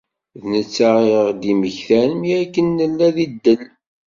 [0.41, 3.61] D netta i aɣ-d-immektan mi akken i nella di ddel.